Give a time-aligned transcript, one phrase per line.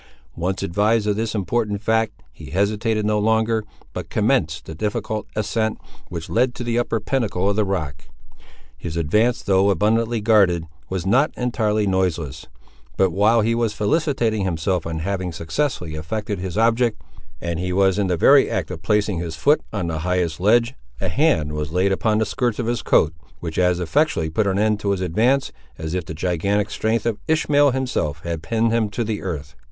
[0.35, 3.63] Once advised of this important fact, he hesitated no longer,
[3.93, 5.77] but commenced the difficult ascent
[6.09, 8.05] which led to the upper pinnacle of the rock.
[8.75, 12.47] His advance, though abundantly guarded, was not entirely noiseless;
[12.97, 16.99] but while he was felicitating himself on having successfully effected his object,
[17.39, 20.73] and he was in the very act of placing his foot on the highest ledge
[20.99, 24.57] a hand was laid upon the skirts of his coat, which as effectually put an
[24.57, 28.89] end to his advance, as if the gigantic strength of Ishmael himself had pinned him
[28.89, 29.55] to the earth.